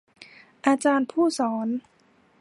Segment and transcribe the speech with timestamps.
[0.65, 1.67] อาจารย์ผู้สอน